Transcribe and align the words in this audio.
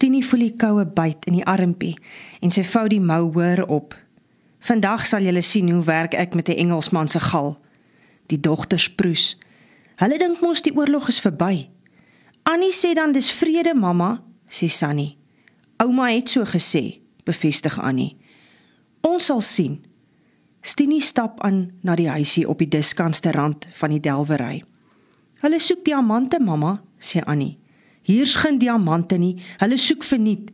Stini 0.00 0.22
voel 0.24 0.46
die 0.46 0.54
koue 0.56 0.86
byt 0.96 1.26
in 1.28 1.34
die 1.36 1.44
armpie 1.44 1.92
en 2.40 2.48
sy 2.48 2.62
vou 2.64 2.86
die 2.88 3.02
mou 3.04 3.26
hoër 3.34 3.60
op. 3.68 3.92
Vandag 4.64 5.02
sal 5.04 5.26
julle 5.28 5.42
sien 5.44 5.68
hoe 5.68 5.82
werk 5.84 6.16
ek 6.16 6.32
met 6.34 6.48
'n 6.48 6.56
Engelsman 6.56 7.08
se 7.08 7.20
gal. 7.20 7.60
Die 8.32 8.40
dogters 8.40 8.88
proes. 8.88 9.36
Hulle 10.00 10.18
dink 10.18 10.40
mos 10.40 10.62
die 10.62 10.72
oorlog 10.72 11.08
is 11.08 11.20
verby. 11.20 11.68
Annie 12.42 12.72
sê 12.72 12.94
dan 12.94 13.12
dis 13.12 13.30
vrede, 13.30 13.74
mamma, 13.74 14.22
sê 14.48 14.70
Sunny. 14.70 15.18
Ouma 15.76 16.08
het 16.08 16.30
so 16.30 16.44
gesê, 16.44 17.00
bevestig 17.24 17.78
Annie. 17.78 18.16
Ons 19.02 19.24
sal 19.26 19.40
sien. 19.40 19.84
Stini 20.62 21.00
stap 21.00 21.40
aan 21.40 21.72
na 21.82 21.94
die 21.94 22.08
huisie 22.08 22.48
op 22.48 22.58
die 22.58 22.68
diskanste 22.68 23.30
rand 23.30 23.68
van 23.72 23.90
die 23.90 24.00
delwery. 24.00 24.64
Hulle 25.40 25.58
soek 25.58 25.84
diamante, 25.84 26.40
mamma, 26.40 26.82
sê 26.98 27.20
Annie. 27.24 27.59
Hier's 28.10 28.34
geen 28.34 28.58
diamante 28.58 29.18
nie. 29.18 29.36
Hulle 29.62 29.76
soek 29.78 30.02
verniet. 30.04 30.50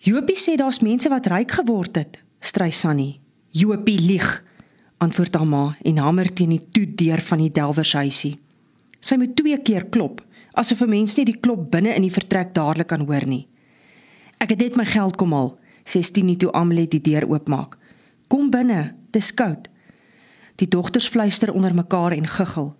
Jopie 0.00 0.36
sê 0.38 0.54
daar's 0.56 0.80
mense 0.80 1.10
wat 1.12 1.26
ryk 1.28 1.58
geword 1.58 1.98
het, 2.00 2.20
stry 2.40 2.70
Sunny. 2.72 3.18
Jopie 3.52 3.98
lieg, 4.00 4.28
antwoord 5.02 5.36
haar 5.36 5.48
ma 5.48 5.64
en 5.84 6.00
hamer 6.00 6.30
teen 6.32 6.54
die 6.54 6.62
toe 6.72 6.86
deur 6.86 7.20
van 7.28 7.42
die 7.42 7.52
delwershuisie. 7.52 8.38
Sy 9.00 9.18
moet 9.20 9.34
twee 9.36 9.58
keer 9.66 9.88
klop, 9.92 10.22
asof 10.54 10.80
'n 10.82 10.90
mens 10.90 11.16
nie 11.16 11.24
die 11.24 11.40
klop 11.40 11.70
binne 11.70 11.94
in 11.94 12.02
die 12.02 12.14
vertrek 12.14 12.54
dadelik 12.54 12.88
kan 12.88 13.06
hoor 13.06 13.26
nie. 13.26 13.48
Ek 14.38 14.50
het 14.50 14.60
net 14.60 14.76
my 14.76 14.84
geld 14.84 15.16
kom 15.16 15.32
haal, 15.32 15.58
sê 15.84 16.02
Stini 16.02 16.36
toe 16.36 16.52
Amelie 16.52 16.88
die 16.88 17.00
deur 17.00 17.28
oopmaak. 17.28 17.76
Kom 18.28 18.50
binne, 18.50 18.94
dis 19.10 19.34
koud. 19.34 19.68
Die 20.56 20.68
dogters 20.68 21.08
fluister 21.08 21.52
onder 21.52 21.74
mekaar 21.74 22.12
en 22.12 22.26
guggel. 22.26 22.76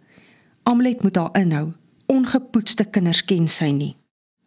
Amelie 0.63 0.97
moet 1.03 1.17
haar 1.17 1.31
inhou. 1.35 1.73
Ongepoetste 2.07 2.85
kinders 2.85 3.25
ken 3.25 3.49
sy 3.49 3.71
nie. 3.71 3.98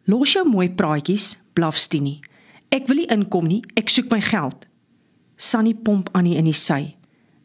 Los 0.04 0.32
jou 0.34 0.42
mooi 0.48 0.66
praatjies, 0.70 1.36
blaf 1.54 1.76
Stini. 1.78 2.20
Ek 2.74 2.88
wil 2.88 3.02
nie 3.02 3.10
inkom 3.12 3.46
nie, 3.46 3.60
ek 3.78 3.90
soek 3.92 4.08
my 4.10 4.18
geld. 4.24 4.66
Sunny 5.36 5.74
pomp 5.74 6.10
Annie 6.16 6.38
in 6.40 6.48
die 6.48 6.56
sy. 6.56 6.96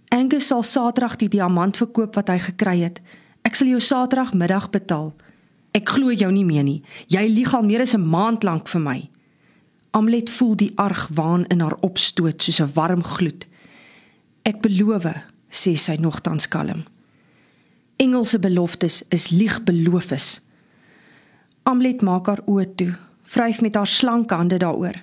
Angus 0.09 0.47
sal 0.49 0.64
Saterdag 0.64 1.17
die 1.22 1.30
diamant 1.30 1.77
verkoop 1.77 2.16
wat 2.17 2.31
hy 2.31 2.38
gekry 2.41 2.80
het. 2.81 3.02
Ek 3.45 3.58
sal 3.59 3.69
jou 3.69 3.81
Saterdagmiddag 3.83 4.72
betaal. 4.73 5.11
Ek 5.77 5.89
glo 5.94 6.09
jou 6.16 6.31
nie 6.33 6.45
meer 6.47 6.66
nie. 6.66 6.81
Jy 7.11 7.27
lieg 7.30 7.53
al 7.53 7.67
meer 7.67 7.81
as 7.81 7.94
'n 7.94 8.02
maand 8.02 8.44
lank 8.44 8.67
vir 8.67 8.81
my. 8.81 9.09
Amlet 9.94 10.30
voel 10.30 10.55
die 10.55 10.73
argwaan 10.77 11.45
in 11.49 11.59
haar 11.59 11.77
opstoot 11.81 12.42
soos 12.42 12.59
'n 12.59 12.73
warm 12.73 13.03
gloed. 13.03 13.45
Ek 14.44 14.61
beloof, 14.61 15.05
sê 15.52 15.77
sy 15.77 15.95
nogtans 15.99 16.47
kalm. 16.47 16.86
Engelse 17.97 18.39
beloftes 18.39 19.03
is 19.09 19.30
liegbeloofes. 19.30 20.46
Amlet 21.67 21.99
maak 21.99 22.29
haar 22.31 22.39
oë 22.47 22.65
toe, 22.79 22.93
vryf 23.27 23.57
met 23.59 23.75
haar 23.75 23.89
slanke 23.91 24.35
hande 24.39 24.55
daaroor. 24.61 24.95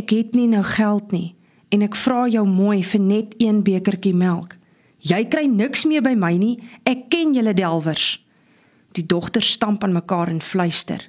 Ek 0.00 0.14
het 0.16 0.32
nie 0.32 0.46
nou 0.48 0.62
geld 0.64 1.12
nie 1.12 1.34
en 1.74 1.84
ek 1.84 1.98
vra 1.98 2.22
jou 2.30 2.44
mooi 2.48 2.80
vir 2.86 3.02
net 3.02 3.34
een 3.42 3.60
bekertjie 3.66 4.14
melk. 4.16 4.54
Jy 5.04 5.26
kry 5.28 5.44
niks 5.50 5.84
meer 5.84 6.00
by 6.00 6.14
my 6.16 6.32
nie. 6.40 6.54
Ek 6.88 7.10
ken 7.12 7.34
julle 7.36 7.52
delwers. 7.52 8.16
Die 8.96 9.04
dogters 9.04 9.50
stamp 9.58 9.84
aan 9.84 9.92
mekaar 9.92 10.32
en 10.32 10.40
fluister. 10.40 11.02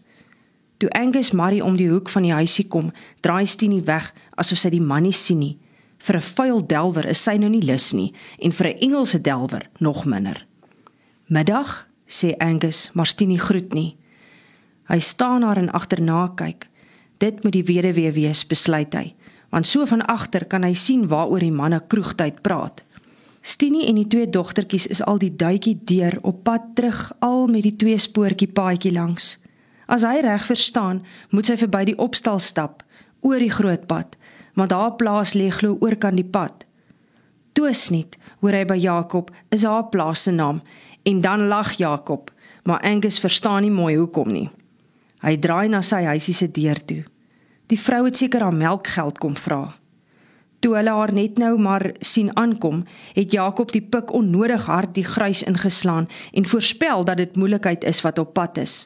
Toe 0.82 0.90
Angus 0.98 1.32
Marie 1.32 1.64
om 1.64 1.78
die 1.80 1.88
hoek 1.88 2.12
van 2.12 2.28
die 2.28 2.36
huisie 2.36 2.68
kom, 2.68 2.92
draai 3.24 3.46
Stini 3.48 3.80
weg 3.86 4.12
asof 4.36 4.60
sy 4.60 4.74
die 4.74 4.84
man 4.84 5.06
nie 5.08 5.16
sien 5.16 5.40
nie. 5.40 5.58
Vir 6.04 6.18
'n 6.18 6.28
vuil 6.36 6.66
delwer 6.68 7.06
is 7.08 7.24
sy 7.24 7.38
nou 7.38 7.50
nie 7.50 7.64
lus 7.64 7.94
nie 7.94 8.12
en 8.40 8.52
vir 8.52 8.68
'n 8.68 8.80
Engelse 8.82 9.22
delwer 9.22 9.70
nog 9.80 10.06
minder. 10.06 10.46
"Middag," 11.30 11.88
sê 12.08 12.36
Angus, 12.40 12.90
maar 12.94 13.08
Stini 13.08 13.38
groet 13.38 13.74
nie. 13.74 13.96
Hy 14.86 15.00
staan 15.00 15.42
daar 15.42 15.58
en 15.58 15.72
agterna 15.72 16.28
kyk. 16.36 16.68
Dit 17.18 17.44
moet 17.44 17.54
die 17.56 17.66
weduwee 17.66 18.12
wees, 18.12 18.44
besluit 18.48 18.94
hy, 18.94 19.14
want 19.50 19.68
so 19.68 19.86
van 19.86 20.04
agter 20.06 20.46
kan 20.46 20.64
hy 20.64 20.74
sien 20.78 21.08
waaroor 21.08 21.42
die 21.42 21.54
manne 21.54 21.80
kroegtyd 21.88 22.42
praat. 22.46 22.84
Stini 23.46 23.86
en 23.86 24.00
die 24.00 24.08
twee 24.10 24.30
dogtertjies 24.30 24.88
is 24.90 25.04
al 25.06 25.20
die 25.22 25.32
duitjie 25.36 25.78
deur 25.86 26.18
op 26.26 26.44
pad 26.44 26.74
terug 26.76 27.12
al 27.20 27.46
met 27.48 27.62
die 27.66 27.76
twee 27.78 27.98
spoortjie 27.98 28.50
paadjie 28.50 28.94
langs. 28.94 29.36
As 29.86 30.02
hy 30.02 30.20
reg 30.26 30.46
verstaan, 30.50 31.04
moet 31.30 31.46
sy 31.46 31.58
verby 31.62 31.84
die 31.92 32.00
opstal 32.02 32.42
stap 32.42 32.82
oor 33.22 33.42
die 33.42 33.54
groot 33.54 33.86
pad, 33.90 34.18
want 34.58 34.74
haar 34.74 34.96
plaas 34.98 35.36
lê 35.38 35.52
glo 35.54 35.78
oor 35.82 35.96
kan 36.02 36.18
die 36.18 36.26
pad. 36.26 36.66
Toesniet, 37.54 38.18
hoor 38.42 38.58
hy 38.58 38.66
by 38.68 38.78
Jakob, 38.82 39.30
is 39.54 39.64
haar 39.64 39.88
plaas 39.94 40.26
se 40.26 40.34
naam 40.34 40.62
en 41.06 41.22
dan 41.22 41.48
lag 41.48 41.78
Jakob, 41.78 42.32
maar 42.66 42.82
Angus 42.82 43.22
verstaan 43.22 43.62
nie 43.62 43.74
mooi 43.74 43.94
hoekom 43.96 44.32
nie. 44.34 44.50
Hy 45.26 45.40
draai 45.42 45.70
na 45.74 45.82
sy 45.82 46.04
huisie 46.06 46.36
se 46.38 46.48
deur 46.54 46.78
toe. 46.86 47.02
Die 47.72 47.80
vrou 47.82 48.04
het 48.06 48.20
seker 48.20 48.44
haar 48.46 48.54
melkgeld 48.54 49.18
kom 49.18 49.34
vra. 49.34 49.74
Toe 50.62 50.76
hulle 50.78 50.94
haar 50.94 51.14
net 51.14 51.40
nou 51.42 51.56
maar 51.62 51.92
sien 52.06 52.30
aankom, 52.38 52.84
het 53.14 53.34
Jakob 53.34 53.74
die 53.74 53.82
pik 53.82 54.14
onnodig 54.14 54.68
hard 54.70 54.94
die 54.94 55.06
grys 55.06 55.42
ingeslaan 55.46 56.08
en 56.34 56.46
voorspel 56.46 57.06
dat 57.10 57.18
dit 57.18 57.36
moeilikheid 57.36 57.84
is 57.84 58.02
wat 58.06 58.22
op 58.22 58.34
pad 58.38 58.58
is. 58.62 58.86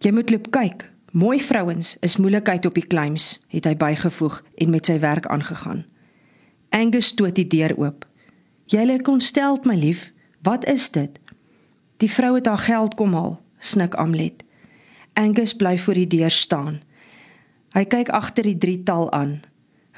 Jy 0.00 0.12
moet 0.16 0.32
loop 0.32 0.50
kyk. 0.56 0.88
Mooi 1.12 1.40
vrouens 1.42 1.96
is 2.06 2.16
moeilikheid 2.16 2.66
op 2.66 2.76
die 2.78 2.86
kleims, 2.86 3.40
het 3.50 3.66
hy 3.66 3.74
bygevoeg 3.76 4.42
en 4.62 4.70
met 4.70 4.86
sy 4.86 5.00
werk 5.02 5.26
aangegaan. 5.26 5.82
Angus 6.70 7.10
stoot 7.12 7.34
die 7.34 7.48
deur 7.50 7.74
oop. 7.76 8.06
Jy 8.70 8.84
lê 8.86 9.00
konsteld, 9.02 9.66
my 9.66 9.74
lief. 9.74 10.12
Wat 10.46 10.64
is 10.70 10.86
dit? 10.94 11.18
Die 11.98 12.08
vrou 12.08 12.36
het 12.38 12.46
haar 12.46 12.62
geld 12.62 12.94
kom 12.94 13.16
haal, 13.18 13.40
snik 13.58 13.98
Amlet. 13.98 14.44
Angus 15.14 15.54
bly 15.56 15.78
voor 15.78 15.94
die 15.94 16.06
deur 16.06 16.30
staan. 16.30 16.80
Hy 17.74 17.84
kyk 17.84 18.08
agter 18.08 18.42
die 18.42 18.58
drietal 18.58 19.12
aan. 19.12 19.40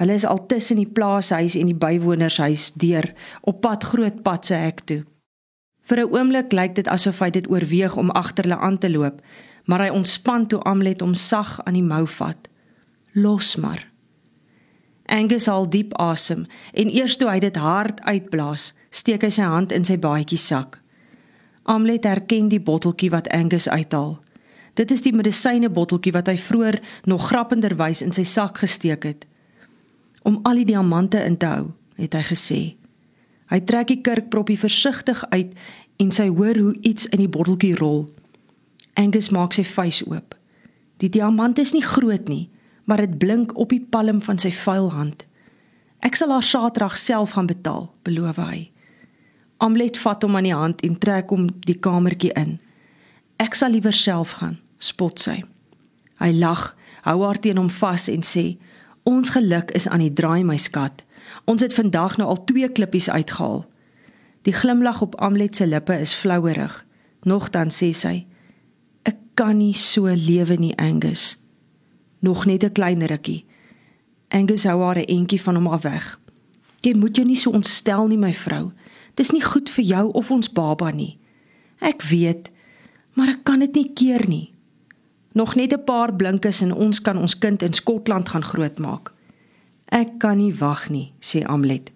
Hulle 0.00 0.16
is 0.16 0.26
al 0.26 0.46
tussen 0.46 0.76
die 0.76 0.88
plaashuis 0.88 1.54
en 1.56 1.68
die 1.68 1.78
bywonershuis 1.78 2.72
deur 2.80 3.12
op 3.40 3.60
pad 3.60 3.84
groot 3.84 4.22
pad 4.22 4.46
se 4.46 4.54
hek 4.54 4.84
toe. 4.88 5.02
Vir 5.82 5.98
'n 6.00 6.12
oomblik 6.14 6.52
lyk 6.52 6.74
dit 6.74 6.88
asof 6.88 7.18
hy 7.18 7.30
dit 7.30 7.50
oorweeg 7.50 7.96
om 7.96 8.10
agter 8.10 8.44
hulle 8.44 8.58
aan 8.58 8.78
te 8.78 8.90
loop, 8.90 9.22
maar 9.64 9.80
hy 9.80 9.88
ontspan 9.88 10.46
toe 10.46 10.60
Amlet 10.62 11.00
hom 11.00 11.14
sag 11.14 11.60
aan 11.64 11.74
die 11.74 11.82
mou 11.82 12.06
vat. 12.06 12.48
Los 13.12 13.56
maar. 13.56 13.90
Angus 15.06 15.46
haal 15.46 15.68
diep 15.68 15.94
asem 15.98 16.46
en 16.72 16.88
eers 16.88 17.16
toe 17.16 17.28
hy 17.28 17.38
dit 17.38 17.56
hard 17.56 18.00
uitblaas, 18.00 18.74
steek 18.90 19.22
hy 19.22 19.30
sy 19.30 19.42
hand 19.42 19.72
in 19.72 19.84
sy 19.84 19.98
baadjie 19.98 20.38
sak. 20.38 20.80
Amlet 21.62 22.04
herken 22.04 22.48
die 22.48 22.60
botteltjie 22.60 23.10
wat 23.10 23.28
Angus 23.28 23.68
uithaal. 23.68 24.22
Dit 24.74 24.90
is 24.90 25.04
die 25.04 25.12
medisyne 25.12 25.68
botteltjie 25.68 26.14
wat 26.14 26.30
hy 26.30 26.38
vroeër 26.40 26.78
nog 27.10 27.26
grappenderwys 27.28 28.00
in 28.04 28.14
sy 28.16 28.24
sak 28.24 28.62
gesteek 28.62 29.04
het. 29.04 29.26
Om 30.24 30.40
al 30.48 30.62
die 30.62 30.70
diamante 30.72 31.20
in 31.20 31.36
te 31.36 31.50
hou, 31.50 31.72
het 32.00 32.14
hy 32.16 32.22
gesê. 32.30 32.60
Hy 33.52 33.60
trek 33.68 33.90
die 33.90 34.00
kurkproppie 34.00 34.56
versigtig 34.56 35.20
uit 35.34 35.52
en 36.00 36.12
sy 36.14 36.30
hoor 36.32 36.56
hoe 36.56 36.72
iets 36.80 37.10
in 37.12 37.20
die 37.20 37.28
botteltjie 37.28 37.74
rol. 37.76 38.06
Angus 38.96 39.28
maak 39.32 39.52
sy 39.52 39.64
vuis 39.66 40.00
oop. 40.08 40.36
Die 41.04 41.10
diamant 41.12 41.58
is 41.60 41.74
nie 41.76 41.84
groot 41.84 42.28
nie, 42.30 42.48
maar 42.88 43.02
dit 43.04 43.18
blink 43.18 43.52
op 43.58 43.74
die 43.74 43.82
palm 43.82 44.22
van 44.24 44.40
sy 44.40 44.52
vuil 44.56 44.88
hand. 44.94 45.26
Ek 46.02 46.16
sal 46.18 46.32
haar 46.34 46.46
Saterdag 46.46 46.96
self 46.98 47.36
gaan 47.36 47.50
betaal, 47.50 47.90
beloof 48.06 48.40
hy. 48.40 48.70
Amlet 49.62 50.00
vat 50.02 50.24
hom 50.24 50.36
aan 50.38 50.48
die 50.48 50.56
hand 50.56 50.80
en 50.82 50.96
trek 50.98 51.30
hom 51.30 51.50
die 51.66 51.78
kamertjie 51.78 52.32
in. 52.38 52.56
Ek 53.36 53.54
sal 53.54 53.70
liewer 53.70 53.92
self 53.92 54.30
gaan, 54.40 54.58
spot 54.78 55.20
sy. 55.20 55.42
Hy 56.18 56.32
lag, 56.32 56.76
hou 57.02 57.22
haar 57.22 57.40
teen 57.40 57.56
hom 57.56 57.70
vas 57.70 58.08
en 58.08 58.22
sê: 58.22 58.58
"Ons 59.02 59.30
geluk 59.30 59.70
is 59.70 59.88
aan 59.88 59.98
die 59.98 60.12
draai, 60.12 60.44
my 60.44 60.56
skat. 60.56 61.04
Ons 61.44 61.62
het 61.62 61.74
vandag 61.74 62.16
nou 62.16 62.28
al 62.28 62.44
twee 62.44 62.68
klippies 62.68 63.10
uitgehaal." 63.10 63.66
Die 64.42 64.52
glimlag 64.52 65.02
op 65.02 65.14
Amlet 65.14 65.56
se 65.56 65.66
lippe 65.66 65.98
is 65.98 66.14
flouerig. 66.14 66.86
Nogtans 67.22 67.76
sê 67.82 67.92
sy: 67.94 68.26
Ek 69.02 69.16
kan 69.34 69.58
nie 69.58 69.74
so 69.74 70.06
lewe 70.06 70.56
nie, 70.58 70.76
Angus. 70.78 71.38
Nog 72.20 72.46
net 72.46 72.64
'n 72.64 72.72
klein 72.72 73.06
rukkie. 73.06 73.44
Angus 74.28 74.64
hou 74.64 74.82
haar 74.82 74.98
'n 74.98 75.04
entjie 75.04 75.42
van 75.42 75.54
hom 75.54 75.66
af 75.66 75.82
weg. 75.82 76.20
Jy 76.80 76.94
moet 76.94 77.16
jou 77.16 77.26
nie 77.26 77.36
so 77.36 77.50
ontstel 77.50 78.06
nie, 78.06 78.18
my 78.18 78.34
vrou. 78.34 78.72
Dis 79.14 79.30
nie 79.30 79.42
goed 79.42 79.70
vir 79.70 79.84
jou 79.84 80.12
of 80.12 80.30
ons 80.30 80.52
baba 80.52 80.90
nie. 80.90 81.18
Ek 81.78 82.02
weet, 82.02 82.50
maar 83.14 83.28
ek 83.28 83.44
kan 83.44 83.58
dit 83.58 83.74
nie 83.74 83.90
keer 83.94 84.28
nie. 84.28 84.52
Nog 85.32 85.54
net 85.54 85.72
'n 85.72 85.84
paar 85.84 86.14
blinkes 86.14 86.60
en 86.60 86.72
ons 86.72 87.00
kan 87.00 87.18
ons 87.18 87.38
kind 87.38 87.62
in 87.62 87.72
Skotland 87.72 88.28
gaan 88.28 88.44
grootmaak. 88.44 89.12
Ek 89.86 90.18
kan 90.18 90.36
nie 90.36 90.54
wag 90.54 90.90
nie, 90.90 91.12
sê 91.20 91.44
Amlet. 91.44 91.92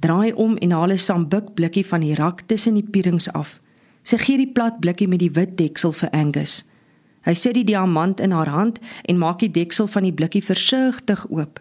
Draai 0.00 0.32
om 0.32 0.56
en 0.56 0.70
haal 0.70 0.92
'n 0.92 0.98
sambuk 0.98 1.54
blikkie 1.54 1.86
van 1.86 2.00
die 2.00 2.14
rak 2.14 2.40
tussen 2.46 2.74
die 2.74 2.88
pierings 2.90 3.32
af. 3.32 3.60
Sy 4.02 4.16
gee 4.16 4.36
die 4.36 4.52
plat 4.52 4.80
blikkie 4.80 5.08
met 5.08 5.18
die 5.18 5.30
wit 5.30 5.56
deksel 5.56 5.92
vir 5.92 6.10
Angus. 6.10 6.64
Hy 7.20 7.34
sit 7.34 7.54
die 7.54 7.64
diamant 7.64 8.20
in 8.20 8.30
haar 8.30 8.48
hand 8.48 8.78
en 9.04 9.18
maak 9.18 9.38
die 9.38 9.50
deksel 9.50 9.86
van 9.86 10.02
die 10.02 10.12
blikkie 10.12 10.44
versigtig 10.44 11.26
oop. 11.30 11.60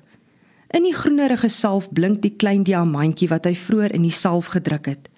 In 0.70 0.84
die 0.84 0.94
groenerige 0.94 1.50
salf 1.50 1.90
blink 1.92 2.22
die 2.22 2.36
klein 2.36 2.64
diamantjie 2.64 3.28
wat 3.28 3.46
hy 3.46 3.56
vroeër 3.56 3.94
in 3.94 4.02
die 4.02 4.14
salf 4.16 4.48
gedruk 4.54 4.86
het. 4.86 5.10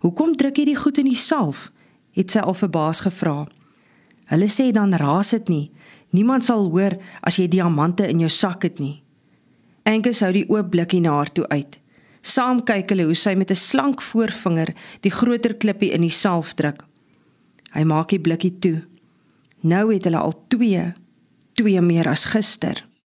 "Hoekom 0.00 0.36
druk 0.36 0.56
jy 0.56 0.64
die 0.64 0.76
goed 0.76 0.98
in 0.98 1.04
die 1.04 1.16
salf?" 1.16 1.70
Het 2.12 2.30
sy 2.30 2.38
al 2.38 2.54
verbaas 2.54 3.00
gevra. 3.00 3.46
"Hulle 4.26 4.48
sê 4.48 4.72
dan 4.72 4.94
raas 4.94 5.30
dit 5.30 5.48
nie. 5.48 5.70
Niemand 6.10 6.44
sal 6.44 6.70
hoor 6.70 6.98
as 7.22 7.36
jy 7.36 7.48
diamante 7.48 8.08
in 8.08 8.18
jou 8.18 8.30
sak 8.30 8.62
het 8.62 8.78
nie. 8.78 9.02
Angus 9.82 10.20
hou 10.20 10.32
die 10.32 10.46
oop 10.48 10.70
blikkie 10.70 11.00
na 11.00 11.10
haar 11.10 11.32
toe 11.32 11.48
uit. 11.48 11.78
Saam 12.22 12.64
kyk 12.64 12.90
hulle 12.90 13.04
hoe 13.04 13.14
sy 13.14 13.34
met 13.34 13.50
'n 13.50 13.56
slank 13.56 14.02
voorvinger 14.02 14.74
die 15.00 15.10
groter 15.10 15.54
klippie 15.54 15.92
in 15.92 16.00
die 16.00 16.10
salf 16.10 16.54
druk. 16.54 16.84
Hy 17.72 17.84
maak 17.84 18.08
die 18.08 18.20
blikkie 18.20 18.58
toe. 18.58 18.82
Nou 19.62 19.92
het 19.92 20.04
hulle 20.04 20.18
al 20.18 20.34
2, 20.48 20.94
2 21.54 21.80
meer 21.80 22.08
as 22.08 22.24
gister. 22.24 22.89